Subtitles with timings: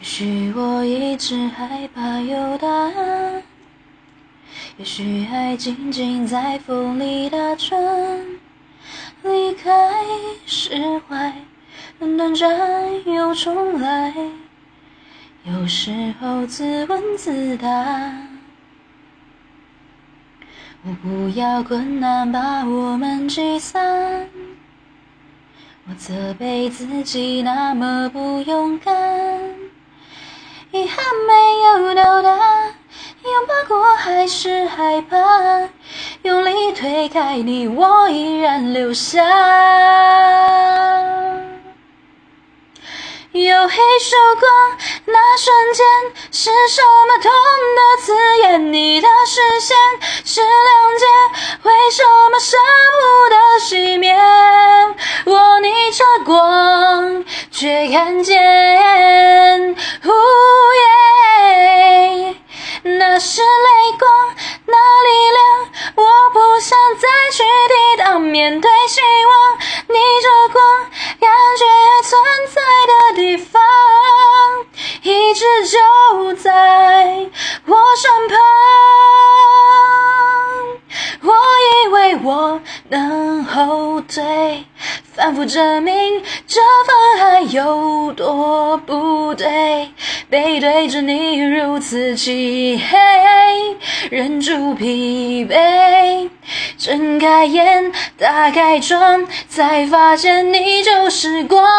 [0.00, 3.42] 也许我一直害怕有答案，
[4.78, 7.78] 也许爱静静在风里打转，
[9.22, 9.70] 离开
[10.46, 11.34] 释怀，
[11.98, 14.14] 短暂又重来，
[15.44, 17.68] 有时候自问自答。
[20.82, 24.26] 我不要困难把我们击散，
[25.86, 29.39] 我责备自己那么不勇敢。
[30.72, 35.68] 遗憾没有到达，拥抱过还是害怕，
[36.22, 39.20] 用力推开你，我依然留下。
[43.32, 44.50] 有一束光，
[45.06, 45.84] 那瞬间
[46.30, 47.30] 是什么痛？
[47.76, 48.72] 的刺眼？
[48.72, 49.76] 你的视线
[50.24, 51.04] 是谅解，
[51.64, 52.56] 为什么舍
[53.00, 54.14] 不得熄灭？
[55.24, 58.36] 我逆着光，却看见。
[63.62, 64.10] 泪光，
[64.66, 65.40] 那力量，
[65.96, 68.20] 我不想再去抵挡。
[68.20, 69.58] 面对希望，
[69.88, 70.62] 逆着光，
[71.20, 72.22] 感觉爱存
[72.54, 73.62] 在的地方，
[75.02, 76.50] 一直就在
[77.66, 78.38] 我身旁。
[81.22, 81.34] 我
[81.84, 84.64] 以为我能后退。
[85.12, 89.92] 反复证明这份爱有多不对，
[90.30, 96.30] 背对着你如此漆黑，忍住疲惫，
[96.78, 101.69] 睁开眼，打开窗，才发现你就是光。